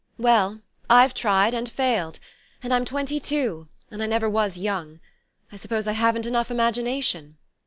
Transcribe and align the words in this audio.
"Well, 0.17 0.61
I've 0.89 1.13
tried, 1.13 1.53
and 1.53 1.69
failed. 1.69 2.17
And 2.63 2.73
I'm 2.73 2.85
twenty 2.85 3.19
two, 3.19 3.67
and 3.91 4.01
I 4.01 4.07
never 4.07 4.27
was 4.27 4.57
young. 4.57 4.99
I 5.51 5.57
suppose 5.57 5.87
I 5.87 5.91
haven't 5.91 6.25
enough 6.25 6.49
imagination." 6.49 7.37